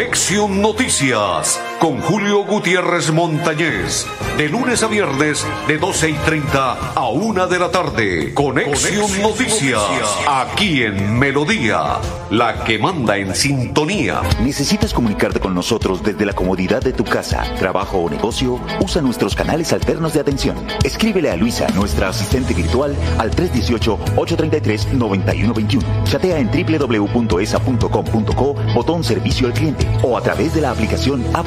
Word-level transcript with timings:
Conexión 0.00 0.62
Noticias 0.62 1.60
con 1.80 2.00
Julio 2.02 2.44
Gutiérrez 2.44 3.10
Montañez. 3.10 4.06
De 4.36 4.50
lunes 4.50 4.82
a 4.82 4.86
viernes 4.86 5.46
de 5.66 5.78
12 5.78 6.10
y 6.10 6.12
30 6.12 6.92
a 6.94 7.08
1 7.08 7.46
de 7.46 7.58
la 7.58 7.70
tarde. 7.70 8.34
Conexión, 8.34 9.10
Noticias, 9.22 9.80
Aquí 10.28 10.82
en 10.82 11.18
Melodía. 11.18 11.94
La 12.30 12.64
que 12.64 12.78
manda 12.78 13.16
en 13.16 13.34
sintonía. 13.34 14.20
¿Necesitas 14.42 14.92
comunicarte 14.92 15.40
con 15.40 15.54
nosotros 15.54 16.02
desde 16.02 16.26
la 16.26 16.34
comodidad 16.34 16.82
de 16.82 16.92
tu 16.92 17.04
casa, 17.04 17.44
trabajo 17.58 17.96
o 17.98 18.10
negocio? 18.10 18.60
Usa 18.80 19.02
nuestros 19.02 19.34
canales 19.34 19.72
alternos 19.72 20.12
de 20.12 20.20
atención. 20.20 20.56
Escríbele 20.84 21.30
a 21.30 21.36
Luisa, 21.36 21.66
nuestra 21.74 22.10
asistente 22.10 22.52
virtual, 22.54 22.94
al 23.18 23.30
318-833-9121. 23.32 26.04
Chatea 26.04 26.38
en 26.38 26.50
www.esa.com.co, 26.50 28.54
botón 28.74 29.02
servicio 29.02 29.46
al 29.46 29.54
cliente 29.54 29.88
o 30.02 30.18
a 30.18 30.22
través 30.22 30.54
de 30.54 30.60
la 30.60 30.70
aplicación 30.70 31.24
App 31.34 31.46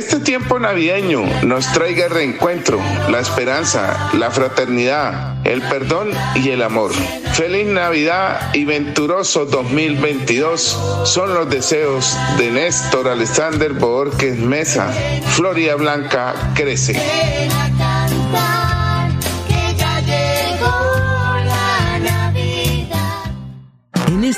Este 0.00 0.18
tiempo 0.18 0.58
navideño 0.58 1.26
nos 1.42 1.70
traiga 1.74 2.06
el 2.06 2.10
reencuentro, 2.10 2.80
la 3.10 3.20
esperanza, 3.20 4.08
la 4.14 4.30
fraternidad, 4.30 5.36
el 5.44 5.60
perdón 5.60 6.08
y 6.36 6.48
el 6.48 6.62
amor. 6.62 6.90
Feliz 7.34 7.66
Navidad 7.66 8.54
y 8.54 8.64
venturoso 8.64 9.44
2022 9.44 11.02
son 11.04 11.34
los 11.34 11.50
deseos 11.50 12.16
de 12.38 12.50
Néstor 12.50 13.08
Alexander 13.08 13.74
Borges 13.74 14.38
Mesa. 14.38 14.90
Floria 15.36 15.76
Blanca 15.76 16.34
crece. 16.54 16.98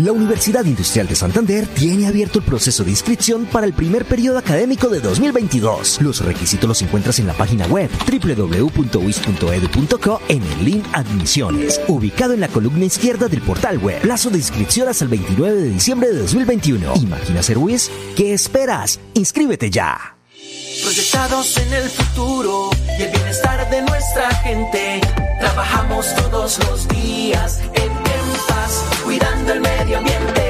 La 0.00 0.12
Universidad 0.12 0.64
Industrial 0.64 1.06
de 1.06 1.14
Santander 1.14 1.66
tiene 1.66 2.06
abierto 2.06 2.38
el 2.38 2.44
proceso 2.46 2.84
de 2.84 2.90
inscripción 2.90 3.44
para 3.44 3.66
el 3.66 3.74
primer 3.74 4.06
periodo 4.06 4.38
académico 4.38 4.88
de 4.88 4.98
2022. 5.00 6.00
Los 6.00 6.24
requisitos 6.24 6.66
los 6.66 6.80
encuentras 6.80 7.18
en 7.18 7.26
la 7.26 7.34
página 7.34 7.66
web 7.66 7.90
www.uis.edu.co 8.10 9.02
en 10.28 10.42
el 10.42 10.64
link 10.64 10.86
Admisiones, 10.94 11.82
ubicado 11.86 12.32
en 12.32 12.40
la 12.40 12.48
columna 12.48 12.86
izquierda 12.86 13.28
del 13.28 13.42
portal 13.42 13.76
web. 13.76 14.00
Plazo 14.00 14.30
de 14.30 14.38
inscripción 14.38 14.88
hasta 14.88 15.04
el 15.04 15.10
29 15.10 15.54
de 15.54 15.68
diciembre 15.68 16.08
de 16.08 16.20
2021. 16.20 16.94
¿Imaginas 16.96 17.44
ser 17.44 17.58
UIS? 17.58 17.90
¿Qué 18.16 18.32
esperas? 18.32 19.00
Inscríbete 19.12 19.68
ya. 19.68 20.16
Proyectados 20.82 21.58
en 21.58 21.74
el 21.74 21.90
futuro 21.90 22.70
y 22.98 23.02
el 23.02 23.12
bienestar 23.12 23.68
de 23.68 23.82
nuestra 23.82 24.30
gente. 24.36 25.02
Trabajamos 25.40 26.06
todos 26.14 26.58
los 26.70 26.88
días 26.88 27.60
en 27.74 28.09
cuidando 29.10 29.52
el 29.54 29.60
medio 29.60 29.98
ambiente. 29.98 30.49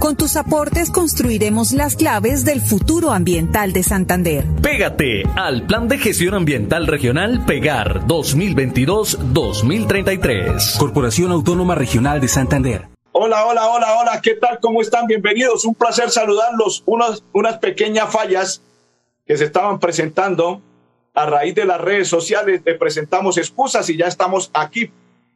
Con 0.00 0.16
tus 0.16 0.34
aportes 0.36 0.90
construiremos 0.90 1.72
las 1.72 1.94
claves 1.94 2.46
del 2.46 2.62
futuro 2.62 3.10
ambiental 3.10 3.74
de 3.74 3.82
Santander. 3.82 4.46
Pégate 4.62 5.24
al 5.36 5.66
Plan 5.66 5.88
de 5.88 5.98
Gestión 5.98 6.32
Ambiental 6.32 6.86
Regional 6.86 7.44
Pegar 7.44 8.06
2022-2033. 8.06 10.78
Corporación 10.78 11.32
Autónoma 11.32 11.74
Regional 11.74 12.18
de 12.18 12.28
Santander. 12.28 12.88
Hola, 13.12 13.44
hola, 13.44 13.68
hola, 13.68 13.98
hola, 14.00 14.22
¿qué 14.22 14.36
tal? 14.36 14.58
¿Cómo 14.62 14.80
están? 14.80 15.06
Bienvenidos. 15.06 15.66
Un 15.66 15.74
placer 15.74 16.08
saludarlos. 16.08 16.82
Unas, 16.86 17.22
unas 17.34 17.58
pequeñas 17.58 18.10
fallas 18.10 18.62
que 19.26 19.36
se 19.36 19.44
estaban 19.44 19.80
presentando 19.80 20.62
a 21.12 21.26
raíz 21.26 21.54
de 21.54 21.66
las 21.66 21.78
redes 21.78 22.08
sociales. 22.08 22.62
Le 22.64 22.74
presentamos 22.76 23.36
excusas 23.36 23.90
y 23.90 23.98
ya 23.98 24.06
estamos 24.06 24.50
aquí. 24.54 24.90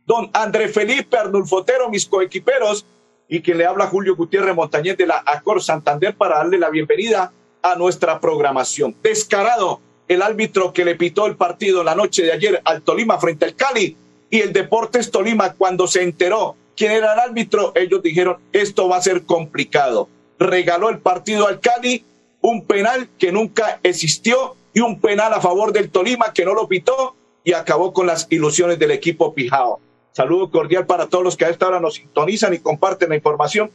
Don 0.07 0.31
André 0.33 0.69
Felipe 0.69 1.19
Arnulfotero, 1.19 1.91
mis 1.91 2.07
coequiperos, 2.07 2.87
y 3.29 3.41
quien 3.41 3.59
le 3.59 3.67
habla 3.67 3.87
Julio 3.87 4.17
Gutiérrez 4.17 4.55
Montañez 4.55 4.97
de 4.97 5.06
la 5.06 5.23
Acor 5.25 5.62
Santander 5.62 6.15
para 6.15 6.38
darle 6.38 6.59
la 6.59 6.71
bienvenida 6.71 7.32
a 7.62 7.75
nuestra 7.76 8.21
programación. 8.21 8.94
Descarado 9.03 9.81
el 10.09 10.23
árbitro 10.23 10.73
que 10.73 10.85
le 10.85 10.97
pitó 10.97 11.26
el 11.26 11.37
partido 11.37 11.82
la 11.82 11.94
noche 11.94 12.23
de 12.23 12.32
ayer 12.32 12.61
al 12.65 12.82
Tolima 12.82 13.19
frente 13.19 13.47
al 13.47 13.55
Cali 13.55 13.97
y 14.31 14.41
el 14.41 14.53
Deportes 14.53 15.11
Tolima 15.11 15.55
cuando 15.55 15.87
se 15.87 16.03
enteró 16.03 16.56
quién 16.76 16.93
era 16.93 17.15
el 17.15 17.21
árbitro, 17.21 17.73
ellos 17.75 18.03
dijeron 18.03 18.37
esto 18.53 18.88
va 18.88 18.97
a 18.99 19.03
ser 19.03 19.25
complicado. 19.25 20.09
Regaló 20.38 20.91
el 20.91 20.99
partido 20.99 21.47
al 21.47 21.61
Cali, 21.61 22.05
un 22.41 22.67
penal 22.67 23.09
que 23.19 23.32
nunca 23.32 23.81
existió 23.82 24.56
y 24.75 24.81
un 24.81 25.00
penal 25.00 25.32
a 25.32 25.41
favor 25.41 25.73
del 25.73 25.91
Tolima 25.91 26.32
que 26.32 26.44
no 26.44 26.53
lo 26.53 26.69
pitó 26.69 27.15
y 27.44 27.53
acabó 27.53 27.93
con 27.93 28.06
las 28.06 28.27
ilusiones 28.31 28.79
del 28.79 28.91
equipo 28.91 29.35
Pijao. 29.35 29.81
Saludo 30.15 30.49
cordial 30.49 30.87
para 30.87 31.09
todos 31.09 31.25
los 31.25 31.37
que 31.37 31.45
a 31.45 31.49
esta 31.51 31.67
hora 31.67 31.81
nos 31.81 31.95
sintonizan 31.95 32.55
y 32.55 32.61
comparten 32.61 33.09
la 33.09 33.17
información 33.17 33.73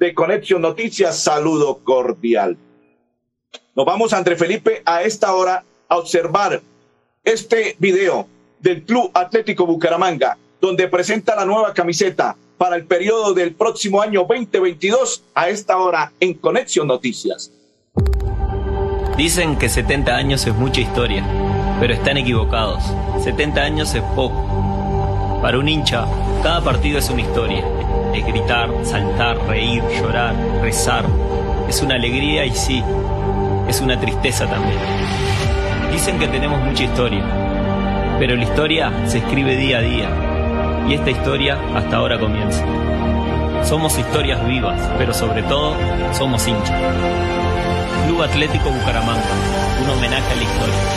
de 0.00 0.14
Conexión 0.14 0.62
Noticias. 0.62 1.18
Saludo 1.18 1.80
cordial. 1.84 2.56
Nos 3.76 3.84
vamos, 3.84 4.14
André 4.14 4.36
Felipe, 4.36 4.80
a 4.86 5.02
esta 5.02 5.34
hora 5.34 5.64
a 5.88 5.98
observar 5.98 6.62
este 7.22 7.76
video 7.78 8.26
del 8.58 8.84
Club 8.84 9.10
Atlético 9.12 9.66
Bucaramanga, 9.66 10.38
donde 10.62 10.88
presenta 10.88 11.36
la 11.36 11.44
nueva 11.44 11.74
camiseta 11.74 12.36
para 12.56 12.76
el 12.76 12.86
periodo 12.86 13.34
del 13.34 13.54
próximo 13.54 14.00
año 14.00 14.20
2022, 14.26 15.24
a 15.34 15.50
esta 15.50 15.76
hora 15.76 16.10
en 16.20 16.32
Conexión 16.34 16.86
Noticias. 16.86 17.52
Dicen 19.18 19.58
que 19.58 19.68
70 19.68 20.16
años 20.16 20.46
es 20.46 20.54
mucha 20.54 20.80
historia, 20.80 21.22
pero 21.80 21.92
están 21.92 22.16
equivocados. 22.16 22.82
70 23.22 23.60
años 23.60 23.94
es 23.94 24.02
poco. 24.14 24.51
Para 25.42 25.58
un 25.58 25.68
hincha, 25.68 26.06
cada 26.44 26.60
partido 26.60 27.00
es 27.00 27.10
una 27.10 27.22
historia. 27.22 27.64
Es 28.14 28.24
gritar, 28.24 28.70
saltar, 28.84 29.36
reír, 29.48 29.82
llorar, 30.00 30.36
rezar. 30.62 31.04
Es 31.68 31.82
una 31.82 31.96
alegría 31.96 32.46
y 32.46 32.54
sí, 32.54 32.80
es 33.66 33.80
una 33.80 33.98
tristeza 33.98 34.46
también. 34.46 34.78
Dicen 35.90 36.20
que 36.20 36.28
tenemos 36.28 36.60
mucha 36.60 36.84
historia, 36.84 37.24
pero 38.20 38.36
la 38.36 38.44
historia 38.44 38.92
se 39.06 39.18
escribe 39.18 39.56
día 39.56 39.78
a 39.78 39.82
día. 39.82 40.08
Y 40.88 40.94
esta 40.94 41.10
historia 41.10 41.58
hasta 41.74 41.96
ahora 41.96 42.20
comienza. 42.20 42.64
Somos 43.64 43.98
historias 43.98 44.46
vivas, 44.46 44.80
pero 44.96 45.12
sobre 45.12 45.42
todo 45.42 45.74
somos 46.12 46.46
hinchas. 46.46 46.80
Club 48.06 48.22
Atlético 48.22 48.70
Bucaramanga, 48.70 49.22
un 49.82 49.90
homenaje 49.90 50.32
a 50.32 50.36
la 50.36 50.42
historia. 50.42 50.91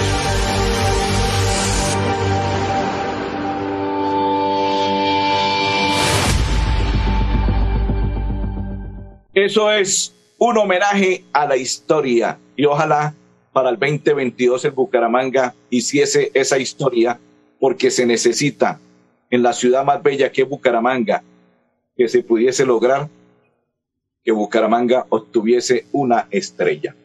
Eso 9.35 9.69
es 9.69 10.15
un 10.37 10.57
homenaje 10.57 11.25
a 11.33 11.45
la 11.45 11.57
historia 11.57 12.39
y 12.55 12.63
ojalá 12.63 13.13
para 13.51 13.69
el 13.69 13.77
2022 13.77 14.63
el 14.63 14.71
Bucaramanga 14.71 15.53
hiciese 15.69 16.31
esa 16.33 16.57
historia 16.57 17.19
porque 17.59 17.91
se 17.91 18.05
necesita 18.05 18.79
en 19.29 19.43
la 19.43 19.51
ciudad 19.51 19.83
más 19.83 20.01
bella 20.01 20.31
que 20.31 20.43
Bucaramanga 20.43 21.21
que 21.97 22.07
se 22.07 22.23
pudiese 22.23 22.65
lograr 22.65 23.09
que 24.23 24.31
Bucaramanga 24.31 25.05
obtuviese 25.09 25.85
una 25.91 26.29
estrella. 26.31 26.95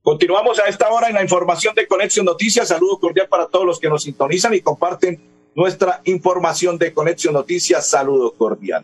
Continuamos 0.00 0.60
a 0.60 0.64
esta 0.64 0.90
hora 0.90 1.08
en 1.08 1.14
la 1.14 1.22
información 1.22 1.74
de 1.74 1.86
Conexión 1.86 2.24
Noticias. 2.24 2.68
Saludo 2.68 2.98
cordial 2.98 3.28
para 3.28 3.48
todos 3.48 3.66
los 3.66 3.78
que 3.78 3.90
nos 3.90 4.04
sintonizan 4.04 4.54
y 4.54 4.62
comparten 4.62 5.20
nuestra 5.54 6.00
información 6.06 6.78
de 6.78 6.94
Conexión 6.94 7.34
Noticias. 7.34 7.86
Saludo 7.86 8.32
cordial. 8.32 8.82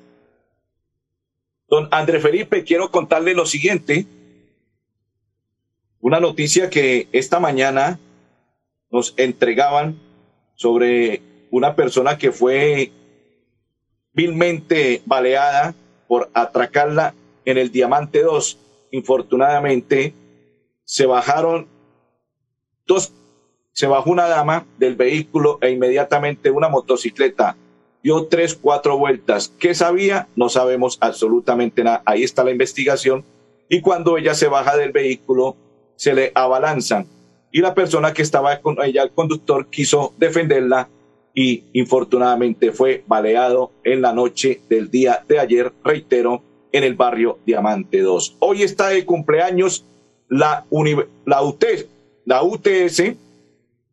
Don 1.68 1.88
André 1.90 2.20
Felipe, 2.20 2.64
quiero 2.64 2.90
contarle 2.90 3.34
lo 3.34 3.44
siguiente. 3.44 4.06
Una 6.00 6.18
noticia 6.18 6.70
que 6.70 7.08
esta 7.12 7.40
mañana 7.40 7.98
nos 8.90 9.12
entregaban 9.18 10.00
sobre 10.54 11.20
una 11.50 11.76
persona 11.76 12.16
que 12.16 12.32
fue 12.32 12.90
vilmente 14.14 15.02
baleada 15.04 15.74
por 16.06 16.30
atracarla 16.32 17.14
en 17.44 17.58
el 17.58 17.70
Diamante 17.70 18.22
2. 18.22 18.58
Infortunadamente, 18.92 20.14
se 20.84 21.04
bajaron 21.04 21.68
dos, 22.86 23.12
se 23.72 23.86
bajó 23.86 24.10
una 24.10 24.26
dama 24.26 24.66
del 24.78 24.96
vehículo 24.96 25.58
e 25.60 25.70
inmediatamente 25.70 26.50
una 26.50 26.70
motocicleta 26.70 27.56
dio 28.02 28.26
tres, 28.26 28.54
cuatro 28.54 28.98
vueltas. 28.98 29.52
¿Qué 29.58 29.74
sabía? 29.74 30.28
No 30.36 30.48
sabemos 30.48 30.98
absolutamente 31.00 31.84
nada. 31.84 32.02
Ahí 32.04 32.22
está 32.22 32.44
la 32.44 32.50
investigación. 32.50 33.24
Y 33.68 33.80
cuando 33.80 34.16
ella 34.16 34.34
se 34.34 34.48
baja 34.48 34.76
del 34.76 34.92
vehículo, 34.92 35.56
se 35.96 36.14
le 36.14 36.32
abalanzan. 36.34 37.06
Y 37.50 37.60
la 37.60 37.74
persona 37.74 38.12
que 38.12 38.22
estaba 38.22 38.58
con 38.60 38.76
ella, 38.82 39.02
el 39.02 39.10
conductor, 39.10 39.66
quiso 39.68 40.14
defenderla 40.18 40.88
y 41.34 41.64
infortunadamente 41.72 42.72
fue 42.72 43.04
baleado 43.06 43.70
en 43.84 44.02
la 44.02 44.12
noche 44.12 44.60
del 44.68 44.90
día 44.90 45.24
de 45.28 45.38
ayer, 45.38 45.72
reitero, 45.84 46.42
en 46.72 46.84
el 46.84 46.94
barrio 46.94 47.38
Diamante 47.46 48.00
2. 48.00 48.36
Hoy 48.40 48.62
está 48.62 48.88
de 48.88 49.04
cumpleaños 49.04 49.84
la, 50.28 50.64
la, 51.24 51.42
UT, 51.42 51.64
la 52.26 52.42
UTS, 52.42 53.02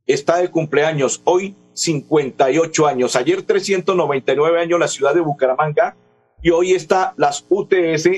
está 0.05 0.37
de 0.37 0.49
cumpleaños 0.49 1.21
hoy 1.23 1.55
58 1.73 2.87
años. 2.87 3.15
Ayer 3.15 3.43
399 3.43 4.59
años 4.59 4.79
la 4.79 4.87
ciudad 4.87 5.13
de 5.13 5.21
Bucaramanga 5.21 5.95
y 6.41 6.49
hoy 6.51 6.73
está 6.73 7.13
las 7.17 7.45
UTS 7.49 8.09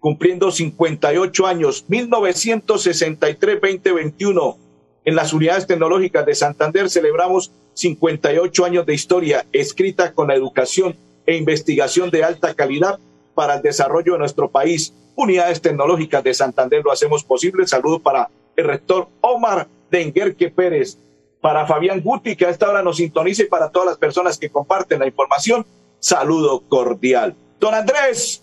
cumpliendo 0.00 0.50
58 0.50 1.46
años, 1.46 1.86
1963-2021. 1.88 4.56
En 5.04 5.14
las 5.14 5.32
unidades 5.32 5.66
tecnológicas 5.66 6.26
de 6.26 6.34
Santander 6.34 6.90
celebramos 6.90 7.52
58 7.74 8.64
años 8.64 8.84
de 8.86 8.94
historia 8.94 9.46
escrita 9.52 10.12
con 10.12 10.26
la 10.28 10.34
educación 10.34 10.96
e 11.26 11.36
investigación 11.36 12.10
de 12.10 12.24
alta 12.24 12.54
calidad 12.54 12.98
para 13.34 13.56
el 13.56 13.62
desarrollo 13.62 14.14
de 14.14 14.20
nuestro 14.20 14.50
país. 14.50 14.94
Unidades 15.14 15.60
tecnológicas 15.60 16.24
de 16.24 16.32
Santander 16.34 16.82
lo 16.84 16.92
hacemos 16.92 17.24
posible. 17.24 17.66
Saludos 17.66 18.00
para 18.00 18.30
el 18.56 18.64
rector 18.64 19.08
Omar 19.20 19.68
Denguerque 19.90 20.50
Pérez, 20.50 20.98
para 21.46 21.64
Fabián 21.64 22.00
Guti, 22.00 22.34
que 22.34 22.44
a 22.44 22.50
esta 22.50 22.68
hora 22.68 22.82
nos 22.82 22.96
sintoniza, 22.96 23.44
y 23.44 23.46
para 23.46 23.68
todas 23.68 23.86
las 23.86 23.98
personas 23.98 24.36
que 24.36 24.50
comparten 24.50 24.98
la 24.98 25.06
información. 25.06 25.64
Saludo 26.00 26.58
cordial. 26.68 27.36
Don 27.60 27.72
Andrés, 27.72 28.42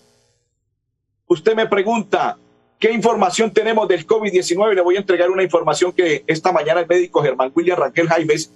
usted 1.26 1.54
me 1.54 1.66
pregunta, 1.66 2.38
¿qué 2.78 2.90
información 2.92 3.50
tenemos 3.50 3.86
del 3.88 4.06
COVID-19? 4.06 4.72
Le 4.72 4.80
voy 4.80 4.96
a 4.96 5.00
entregar 5.00 5.28
una 5.28 5.42
información 5.42 5.92
que 5.92 6.24
esta 6.26 6.50
mañana 6.50 6.80
el 6.80 6.86
médico 6.86 7.22
Germán 7.22 7.52
William 7.54 7.78
Raquel 7.78 8.08
Jaimes 8.08 8.50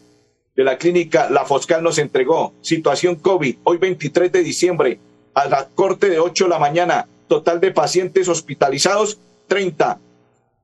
de 0.56 0.64
la 0.64 0.78
clínica 0.78 1.28
La 1.28 1.44
Foscal 1.44 1.82
nos 1.82 1.98
entregó. 1.98 2.54
Situación 2.62 3.16
COVID, 3.16 3.58
hoy 3.64 3.76
23 3.76 4.32
de 4.32 4.42
diciembre, 4.42 4.98
a 5.34 5.46
la 5.46 5.68
corte 5.68 6.08
de 6.08 6.20
8 6.20 6.44
de 6.44 6.50
la 6.50 6.58
mañana, 6.58 7.06
total 7.28 7.60
de 7.60 7.70
pacientes 7.70 8.30
hospitalizados, 8.30 9.18
30. 9.46 10.00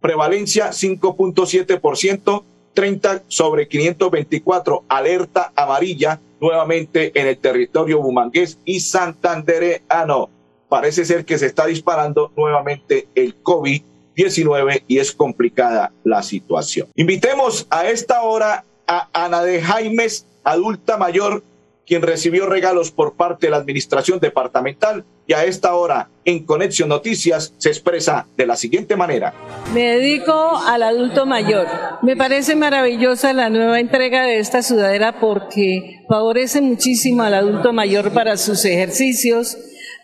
Prevalencia 0.00 0.70
5.7%, 0.70 2.44
30 2.74 3.22
sobre 3.28 3.68
524. 3.68 4.84
Alerta 4.88 5.52
amarilla 5.56 6.20
nuevamente 6.40 7.18
en 7.18 7.26
el 7.28 7.38
territorio 7.38 8.00
bumangués 8.00 8.58
y 8.64 8.80
santandereano. 8.80 10.28
Parece 10.68 11.04
ser 11.04 11.24
que 11.24 11.38
se 11.38 11.46
está 11.46 11.66
disparando 11.66 12.32
nuevamente 12.36 13.08
el 13.14 13.42
COVID-19 13.42 14.82
y 14.88 14.98
es 14.98 15.12
complicada 15.12 15.92
la 16.02 16.22
situación. 16.22 16.88
Invitemos 16.96 17.66
a 17.70 17.88
esta 17.88 18.22
hora 18.22 18.64
a 18.86 19.08
Ana 19.12 19.42
de 19.42 19.62
Jaimes, 19.62 20.26
adulta 20.42 20.98
mayor, 20.98 21.42
quien 21.86 22.02
recibió 22.02 22.46
regalos 22.46 22.90
por 22.90 23.14
parte 23.14 23.46
de 23.46 23.50
la 23.50 23.58
administración 23.58 24.18
departamental 24.20 25.04
y 25.26 25.32
a 25.32 25.44
esta 25.44 25.74
hora 25.74 26.08
en 26.24 26.44
Conexión 26.44 26.88
Noticias 26.88 27.54
se 27.58 27.68
expresa 27.68 28.26
de 28.36 28.46
la 28.46 28.56
siguiente 28.56 28.96
manera. 28.96 29.32
Me 29.72 29.96
dedico 29.96 30.32
al 30.66 30.82
adulto 30.82 31.26
mayor. 31.26 31.66
Me 32.02 32.16
parece 32.16 32.56
maravillosa 32.56 33.32
la 33.32 33.50
nueva 33.50 33.80
entrega 33.80 34.24
de 34.24 34.38
esta 34.38 34.62
sudadera 34.62 35.20
porque 35.20 36.02
favorece 36.08 36.60
muchísimo 36.60 37.22
al 37.22 37.34
adulto 37.34 37.72
mayor 37.72 38.12
para 38.12 38.36
sus 38.36 38.64
ejercicios, 38.64 39.56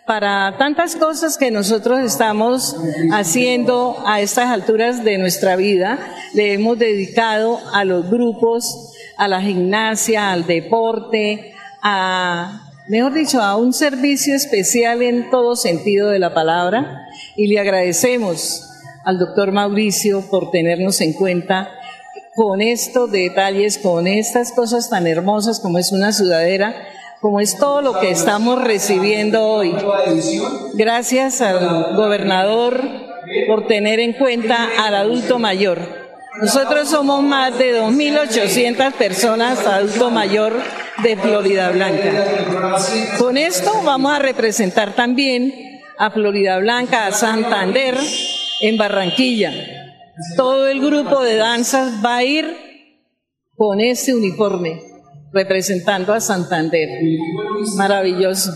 para 0.07 0.57
tantas 0.59 0.97
cosas 0.97 1.39
que 1.39 1.51
nosotros 1.51 2.01
estamos 2.01 2.77
haciendo 3.13 4.03
a 4.07 4.21
estas 4.21 4.49
alturas 4.49 5.05
de 5.05 5.19
nuestra 5.19 5.57
vida. 5.57 5.99
Le 6.35 6.55
hemos 6.55 6.79
dedicado 6.79 7.61
a 7.73 7.85
los 7.85 8.11
grupos, 8.11 8.95
a 9.17 9.29
la 9.29 9.43
gimnasia, 9.43 10.33
al 10.33 10.47
deporte, 10.47 11.55
a, 11.83 12.71
mejor 12.89 13.15
dicho, 13.15 13.41
a 13.41 13.57
un 13.57 13.73
servicio 13.73 14.35
especial 14.35 15.03
en 15.03 15.31
todo 15.31 15.57
sentido 15.57 16.09
de 16.11 16.19
la 16.19 16.35
palabra. 16.35 17.07
Y 17.37 17.47
le 17.47 17.61
agradecemos 17.61 18.69
al 19.05 19.19
doctor 19.19 19.53
Mauricio 19.53 20.23
por 20.31 20.51
tenernos 20.51 21.01
en 21.01 21.13
cuenta 21.13 21.69
con 22.35 22.61
estos 22.61 23.11
detalles, 23.11 23.79
con 23.79 24.07
estas 24.07 24.53
cosas 24.53 24.89
tan 24.89 25.07
hermosas 25.07 25.61
como 25.61 25.79
es 25.79 25.93
una 25.93 26.13
sudadera 26.13 26.75
como 27.21 27.41
es 27.41 27.59
todo 27.59 27.83
lo 27.83 28.01
que 28.01 28.11
estamos 28.11 28.63
recibiendo 28.63 29.47
hoy. 29.47 29.75
Gracias 30.75 31.43
al 31.43 31.95
gobernador 31.95 32.83
por 33.47 33.67
tener 33.67 34.01
en 34.01 34.15
cuenta 34.15 34.69
al 34.79 34.95
adulto 34.95 35.39
mayor. 35.39 35.79
Nosotros 36.41 36.89
somos 36.89 37.23
más 37.23 37.59
de 37.59 37.79
2.800 37.79 38.93
personas 38.93 39.67
adulto 39.67 40.11
mayor 40.11 40.55
de 41.03 41.17
Florida 41.17 41.71
Blanca. 41.71 42.27
Con 43.19 43.37
esto 43.37 43.71
vamos 43.85 44.13
a 44.13 44.19
representar 44.19 44.95
también 44.95 45.81
a 45.99 46.11
Florida 46.11 46.59
Blanca, 46.59 47.07
a 47.07 47.13
Santander, 47.13 47.97
en 48.61 48.77
Barranquilla. 48.77 49.53
Todo 50.37 50.69
el 50.69 50.81
grupo 50.81 51.23
de 51.23 51.37
danzas 51.37 52.05
va 52.05 52.17
a 52.17 52.25
ir 52.25 52.57
con 53.57 53.81
ese 53.81 54.15
uniforme 54.15 54.81
representando 55.33 56.13
a 56.13 56.21
Santander. 56.21 56.89
Maravilloso. 57.77 58.53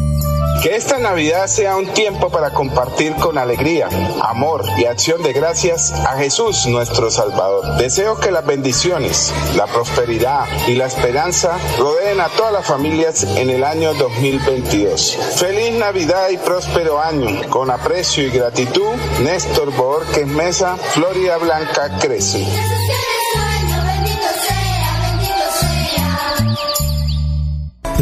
Que 0.61 0.75
esta 0.75 0.99
Navidad 0.99 1.47
sea 1.47 1.75
un 1.75 1.87
tiempo 1.87 2.29
para 2.29 2.51
compartir 2.51 3.15
con 3.15 3.39
alegría, 3.39 3.89
amor 4.21 4.63
y 4.77 4.85
acción 4.85 5.23
de 5.23 5.33
gracias 5.33 5.91
a 5.91 6.17
Jesús 6.19 6.67
nuestro 6.67 7.09
Salvador. 7.09 7.77
Deseo 7.77 8.19
que 8.19 8.29
las 8.29 8.45
bendiciones, 8.45 9.33
la 9.55 9.65
prosperidad 9.65 10.45
y 10.67 10.75
la 10.75 10.85
esperanza 10.85 11.57
rodeen 11.79 12.21
a 12.21 12.29
todas 12.29 12.53
las 12.53 12.67
familias 12.67 13.23
en 13.23 13.49
el 13.49 13.63
año 13.63 13.95
2022. 13.95 15.17
Feliz 15.37 15.73
Navidad 15.73 16.29
y 16.29 16.37
próspero 16.37 17.01
año. 17.01 17.41
Con 17.49 17.71
aprecio 17.71 18.23
y 18.23 18.29
gratitud, 18.29 18.93
Néstor 19.23 19.75
Borges 19.75 20.27
Mesa, 20.27 20.77
Florida 20.77 21.37
Blanca 21.37 21.97
crece. 21.99 22.45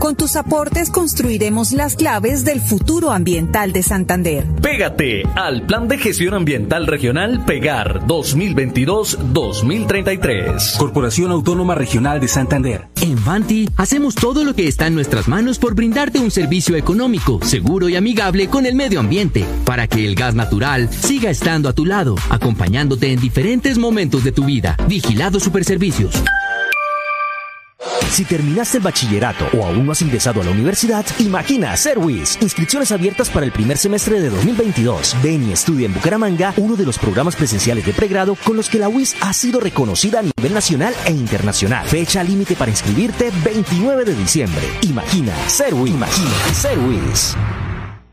Con 0.00 0.16
tus 0.16 0.34
aportes 0.36 0.90
construiremos 0.90 1.72
las 1.72 1.94
claves 1.94 2.46
del 2.46 2.62
futuro 2.62 3.12
ambiental 3.12 3.72
de 3.72 3.82
Santander. 3.82 4.46
Pégate 4.62 5.24
al 5.36 5.66
Plan 5.66 5.88
de 5.88 5.98
Gestión 5.98 6.32
Ambiental 6.32 6.86
Regional 6.86 7.44
Pegar 7.44 8.06
2022-2033. 8.06 10.78
Corporación 10.78 11.32
Autónoma 11.32 11.74
Regional 11.74 12.18
de 12.18 12.28
Santander. 12.28 12.88
En 13.02 13.18
Fanti 13.18 13.68
hacemos 13.76 14.14
todo 14.14 14.42
lo 14.42 14.54
que 14.54 14.68
está 14.68 14.86
en 14.86 14.94
nuestras 14.94 15.28
manos 15.28 15.58
por 15.58 15.74
brindarte 15.74 16.18
un 16.18 16.30
servicio 16.30 16.76
económico, 16.76 17.38
seguro 17.42 17.90
y 17.90 17.96
amigable 17.96 18.48
con 18.48 18.64
el 18.64 18.74
medio 18.74 19.00
ambiente, 19.00 19.44
para 19.66 19.86
que 19.86 20.06
el 20.06 20.14
gas 20.14 20.34
natural 20.34 20.88
siga 20.90 21.28
estando 21.28 21.68
a 21.68 21.74
tu 21.74 21.84
lado, 21.84 22.14
acompañándote 22.30 23.12
en 23.12 23.20
diferentes 23.20 23.76
momentos 23.76 24.24
de 24.24 24.32
tu 24.32 24.46
vida. 24.46 24.78
Vigilado 24.88 25.40
Superservicios. 25.40 26.14
Si 28.10 28.24
terminaste 28.24 28.78
el 28.78 28.84
bachillerato 28.84 29.46
o 29.56 29.64
aún 29.64 29.86
no 29.86 29.92
has 29.92 30.02
ingresado 30.02 30.40
a 30.40 30.44
la 30.44 30.50
universidad, 30.50 31.06
imagina 31.18 31.76
Serwis. 31.76 32.38
Inscripciones 32.40 32.92
abiertas 32.92 33.30
para 33.30 33.46
el 33.46 33.52
primer 33.52 33.78
semestre 33.78 34.20
de 34.20 34.30
2022. 34.30 35.16
Ven 35.22 35.48
y 35.48 35.52
estudia 35.52 35.86
en 35.86 35.94
Bucaramanga 35.94 36.52
uno 36.56 36.76
de 36.76 36.84
los 36.84 36.98
programas 36.98 37.36
presenciales 37.36 37.86
de 37.86 37.92
pregrado 37.92 38.36
con 38.44 38.56
los 38.56 38.68
que 38.68 38.78
la 38.78 38.88
UIS 38.88 39.16
ha 39.20 39.32
sido 39.32 39.60
reconocida 39.60 40.18
a 40.18 40.22
nivel 40.22 40.54
nacional 40.54 40.94
e 41.04 41.12
internacional. 41.12 41.86
Fecha 41.86 42.22
límite 42.22 42.56
para 42.56 42.70
inscribirte 42.70 43.30
29 43.44 44.04
de 44.04 44.14
diciembre. 44.14 44.66
Imagina 44.82 45.34
Serwis. 45.48 45.94
Imagina 45.94 46.54
Serwis. 46.54 47.36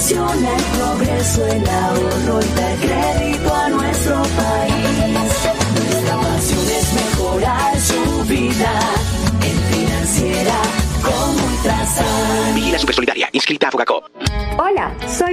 Apasiona 0.00 0.56
el 0.56 0.62
progreso, 0.78 1.46
el 1.46 1.68
ahorro 1.68 2.40
y 2.40 2.58
dar 2.58 2.76
crédito 2.78 3.54
a 3.54 3.68
nuestro 3.68 4.22
país. 4.22 5.12
Nuestra 5.12 6.16
pasión 6.16 6.70
es 6.70 6.92
mejorar 6.94 7.78
su 7.78 8.24
vida 8.24 8.80
en 9.42 9.58
financiera 9.74 10.62
como 11.02 11.46
Ultrasan. 11.48 12.54
Vigila 12.54 12.78
Supersolidaria, 12.78 13.28
inscrita 13.32 13.68
a 13.68 13.70
Fogacop. 13.72 13.99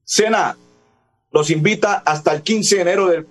Sena 0.05 0.57
los 1.31 1.51
invita 1.51 2.03
hasta 2.05 2.33
el 2.33 2.43
15 2.43 2.77
de 2.77 2.83
enero 2.83 3.07
del 3.07 3.27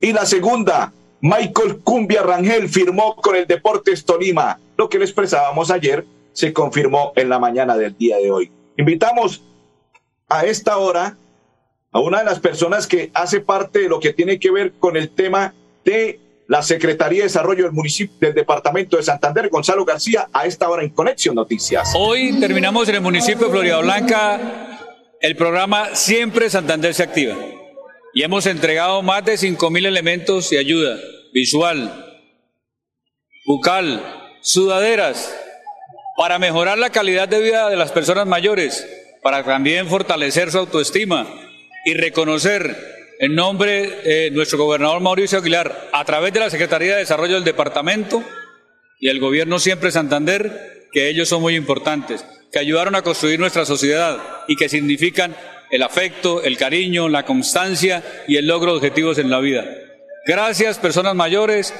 Y 0.02 0.12
la 0.12 0.24
segunda, 0.24 0.94
Michael 1.20 1.80
Cumbia 1.84 2.22
Rangel 2.22 2.68
firmó 2.68 3.14
con 3.16 3.36
el 3.36 3.46
Deportes 3.46 4.04
Tolima. 4.04 4.58
Lo 4.76 4.88
que 4.88 4.98
le 4.98 5.04
expresábamos 5.04 5.70
ayer 5.70 6.04
se 6.32 6.52
confirmó 6.52 7.12
en 7.16 7.28
la 7.28 7.38
mañana 7.38 7.76
del 7.76 7.96
día 7.96 8.16
de 8.16 8.30
hoy. 8.30 8.50
Invitamos 8.76 9.42
a 10.28 10.44
esta 10.46 10.78
hora 10.78 11.16
a 11.92 12.00
una 12.00 12.20
de 12.20 12.24
las 12.24 12.38
personas 12.38 12.86
que 12.86 13.10
hace 13.14 13.40
parte 13.40 13.80
de 13.80 13.88
lo 13.88 14.00
que 14.00 14.12
tiene 14.12 14.38
que 14.38 14.50
ver 14.50 14.72
con 14.78 14.96
el 14.96 15.10
tema 15.10 15.54
de 15.84 16.20
la 16.46 16.62
Secretaría 16.62 17.18
de 17.18 17.24
Desarrollo 17.24 17.64
del 17.64 17.72
municipio 17.72 18.16
del 18.20 18.34
Departamento 18.34 18.96
de 18.96 19.02
Santander, 19.02 19.48
Gonzalo 19.50 19.84
García, 19.84 20.28
a 20.32 20.46
esta 20.46 20.68
hora 20.68 20.82
en 20.82 20.90
Conexión 20.90 21.34
Noticias. 21.34 21.92
Hoy 21.94 22.38
terminamos 22.40 22.88
en 22.88 22.96
el 22.96 23.00
municipio 23.00 23.46
de 23.46 23.52
Florida 23.52 23.78
Blanca 23.80 24.78
el 25.20 25.36
programa 25.36 25.94
Siempre 25.94 26.48
Santander 26.48 26.94
se 26.94 27.02
activa 27.02 27.36
y 28.12 28.22
hemos 28.22 28.46
entregado 28.46 29.02
más 29.02 29.24
de 29.24 29.34
5.000 29.34 29.86
elementos 29.86 30.50
de 30.50 30.58
ayuda 30.58 30.98
visual, 31.32 32.20
bucal, 33.46 34.02
sudaderas, 34.42 35.34
para 36.16 36.38
mejorar 36.38 36.78
la 36.78 36.90
calidad 36.90 37.28
de 37.28 37.40
vida 37.40 37.70
de 37.70 37.76
las 37.76 37.92
personas 37.92 38.26
mayores, 38.26 38.86
para 39.22 39.44
también 39.44 39.88
fortalecer 39.88 40.50
su 40.50 40.58
autoestima 40.58 41.26
y 41.84 41.94
reconocer 41.94 42.76
en 43.20 43.34
nombre 43.34 43.90
de 44.02 44.30
nuestro 44.30 44.58
gobernador 44.58 45.00
Mauricio 45.00 45.38
Aguilar, 45.38 45.88
a 45.92 46.04
través 46.04 46.32
de 46.32 46.40
la 46.40 46.50
Secretaría 46.50 46.94
de 46.94 47.00
Desarrollo 47.00 47.34
del 47.34 47.44
Departamento 47.44 48.24
y 48.98 49.08
el 49.08 49.20
Gobierno 49.20 49.58
Siempre 49.58 49.90
Santander, 49.90 50.88
que 50.92 51.08
ellos 51.08 51.28
son 51.28 51.42
muy 51.42 51.54
importantes, 51.54 52.24
que 52.50 52.58
ayudaron 52.58 52.94
a 52.94 53.02
construir 53.02 53.38
nuestra 53.38 53.64
sociedad 53.64 54.18
y 54.48 54.56
que 54.56 54.68
significan 54.68 55.36
el 55.70 55.82
afecto, 55.82 56.42
el 56.42 56.56
cariño, 56.56 57.08
la 57.08 57.24
constancia 57.24 58.02
y 58.26 58.36
el 58.36 58.46
logro 58.46 58.72
de 58.72 58.78
objetivos 58.78 59.18
en 59.18 59.30
la 59.30 59.40
vida. 59.40 59.64
Gracias, 60.26 60.78
personas 60.78 61.14
mayores, 61.14 61.74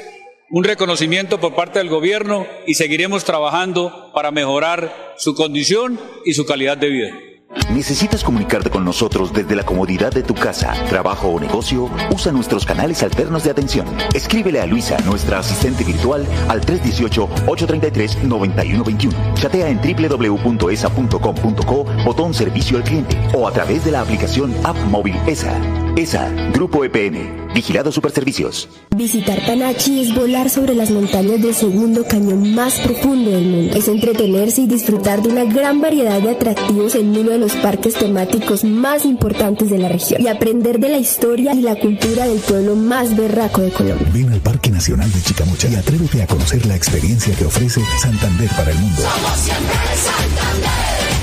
un 0.50 0.64
reconocimiento 0.64 1.40
por 1.40 1.54
parte 1.54 1.78
del 1.78 1.88
gobierno 1.88 2.46
y 2.66 2.74
seguiremos 2.74 3.24
trabajando 3.24 4.10
para 4.14 4.30
mejorar 4.30 5.14
su 5.16 5.34
condición 5.34 6.00
y 6.24 6.34
su 6.34 6.46
calidad 6.46 6.76
de 6.76 6.88
vida. 6.88 7.29
¿Necesitas 7.72 8.22
comunicarte 8.22 8.70
con 8.70 8.84
nosotros 8.84 9.32
desde 9.32 9.56
la 9.56 9.64
comodidad 9.64 10.12
de 10.12 10.22
tu 10.22 10.34
casa, 10.34 10.72
trabajo 10.88 11.26
o 11.28 11.40
negocio? 11.40 11.90
Usa 12.14 12.30
nuestros 12.30 12.64
canales 12.64 13.02
alternos 13.02 13.42
de 13.42 13.50
atención. 13.50 13.88
Escríbele 14.14 14.60
a 14.60 14.66
Luisa, 14.66 14.98
nuestra 15.00 15.40
asistente 15.40 15.82
virtual, 15.82 16.24
al 16.48 16.60
318-833-9121. 16.60 19.34
Chatea 19.34 19.68
en 19.68 19.80
www.esa.com.co, 19.80 21.86
botón 22.04 22.34
servicio 22.34 22.76
al 22.76 22.84
cliente 22.84 23.18
o 23.34 23.48
a 23.48 23.52
través 23.52 23.84
de 23.84 23.90
la 23.90 24.02
aplicación 24.02 24.54
App 24.62 24.76
Móvil 24.86 25.16
ESA. 25.26 25.60
ESA, 25.96 26.30
Grupo 26.52 26.84
EPN, 26.84 27.48
Vigilado 27.52 27.90
Superservicios. 27.90 28.68
Visitar 28.96 29.44
Panachi 29.44 30.02
es 30.02 30.14
volar 30.14 30.50
sobre 30.50 30.74
las 30.74 30.90
montañas 30.90 31.42
del 31.42 31.54
segundo 31.54 32.04
cañón 32.04 32.54
más 32.54 32.78
profundo 32.78 33.30
del 33.30 33.46
mundo. 33.46 33.76
Es 33.76 33.88
entretenerse 33.88 34.62
y 34.62 34.68
disfrutar 34.68 35.20
de 35.20 35.30
una 35.30 35.44
gran 35.44 35.80
variedad 35.80 36.20
de 36.20 36.30
atractivos 36.30 36.94
en 36.94 37.12
de 37.12 37.39
los 37.40 37.54
parques 37.56 37.94
temáticos 37.94 38.64
más 38.64 39.04
importantes 39.04 39.70
de 39.70 39.78
la 39.78 39.88
región 39.88 40.20
y 40.20 40.28
aprender 40.28 40.78
de 40.78 40.90
la 40.90 40.98
historia 40.98 41.54
y 41.54 41.62
la 41.62 41.74
cultura 41.74 42.26
del 42.26 42.38
pueblo 42.38 42.76
más 42.76 43.16
berraco 43.16 43.62
de 43.62 43.70
Colombia. 43.70 44.06
Ven 44.12 44.30
al 44.30 44.40
Parque 44.40 44.70
Nacional 44.70 45.10
de 45.10 45.22
Chicamocha 45.22 45.68
y 45.68 45.74
atrévete 45.74 46.22
a 46.22 46.26
conocer 46.26 46.66
la 46.66 46.76
experiencia 46.76 47.34
que 47.34 47.46
ofrece 47.46 47.80
Santander 48.02 48.50
para 48.50 48.70
el 48.70 48.78
mundo. 48.78 49.02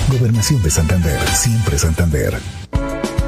Gobernación 0.10 0.64
de 0.64 0.70
Santander, 0.72 1.20
siempre 1.34 1.78
Santander. 1.78 2.34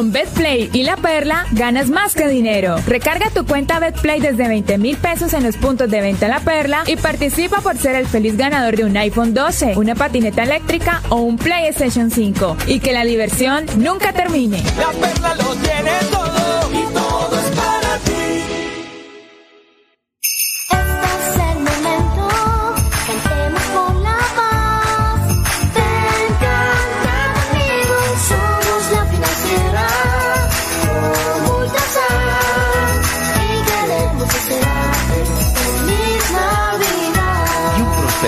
Con 0.00 0.12
BetPlay 0.12 0.70
y 0.72 0.84
La 0.84 0.96
Perla 0.96 1.44
ganas 1.52 1.90
más 1.90 2.14
que 2.14 2.26
dinero. 2.26 2.76
Recarga 2.86 3.28
tu 3.28 3.44
cuenta 3.44 3.78
BetPlay 3.78 4.18
desde 4.18 4.48
20 4.48 4.78
mil 4.78 4.96
pesos 4.96 5.34
en 5.34 5.42
los 5.42 5.58
puntos 5.58 5.90
de 5.90 6.00
venta 6.00 6.26
La 6.26 6.40
Perla 6.40 6.84
y 6.86 6.96
participa 6.96 7.60
por 7.60 7.76
ser 7.76 7.96
el 7.96 8.06
feliz 8.06 8.34
ganador 8.38 8.76
de 8.78 8.86
un 8.86 8.96
iPhone 8.96 9.34
12, 9.34 9.76
una 9.76 9.94
patineta 9.94 10.44
eléctrica 10.44 11.02
o 11.10 11.16
un 11.16 11.36
PlayStation 11.36 12.10
5. 12.10 12.56
Y 12.66 12.80
que 12.80 12.94
la 12.94 13.04
diversión 13.04 13.66
nunca 13.76 14.14
termine. 14.14 14.62
La 14.78 14.90
Perla 14.92 15.34
lo 15.34 15.54
tiene 15.56 15.90
todo 16.10 16.79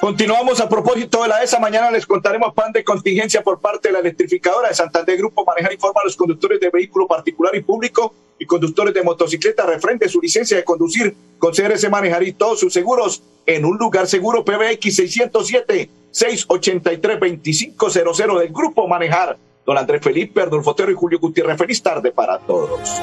Continuamos 0.00 0.60
a 0.60 0.68
propósito 0.68 1.22
de 1.22 1.28
la 1.28 1.42
ESA. 1.42 1.58
Mañana 1.58 1.90
les 1.90 2.06
contaremos 2.06 2.54
plan 2.54 2.70
de 2.70 2.84
contingencia 2.84 3.42
por 3.42 3.60
parte 3.60 3.88
de 3.88 3.94
la 3.94 3.98
electrificadora 3.98 4.68
de 4.68 4.74
Santander 4.74 5.16
Grupo. 5.16 5.44
Manejar 5.44 5.72
informa 5.72 6.00
a 6.02 6.04
los 6.04 6.16
conductores 6.16 6.60
de 6.60 6.70
vehículo 6.70 7.08
particular 7.08 7.54
y 7.56 7.62
público 7.62 8.14
y 8.38 8.46
conductores 8.46 8.94
de 8.94 9.02
motocicleta 9.02 9.66
refrende 9.66 10.08
su 10.08 10.20
licencia 10.20 10.56
de 10.56 10.62
conducir 10.62 11.16
con 11.38 11.52
CRS 11.52 11.90
Manejar 11.90 12.22
y 12.22 12.32
todos 12.32 12.60
sus 12.60 12.72
seguros 12.72 13.24
en 13.44 13.64
un 13.64 13.76
lugar 13.76 14.06
seguro 14.06 14.44
PBX 14.44 14.94
607 14.94 15.90
683 16.12 17.18
2500 17.18 18.38
del 18.38 18.52
Grupo 18.52 18.86
Manejar. 18.86 19.36
Don 19.66 19.76
Andrés 19.76 20.00
Felipe, 20.00 20.42
Adolfo 20.42 20.70
Otero 20.70 20.92
y 20.92 20.94
Julio 20.94 21.18
Gutiérrez. 21.18 21.58
Feliz 21.58 21.82
tarde 21.82 22.12
para 22.12 22.38
todos. 22.38 23.02